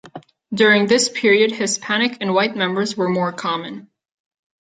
[0.51, 3.87] During this period Hispanic and white members were more common.